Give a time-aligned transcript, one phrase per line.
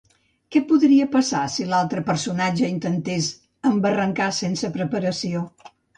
[0.53, 3.27] Què podria passar si l'altre personatge intentés
[3.73, 5.45] embarrancar sense preparació?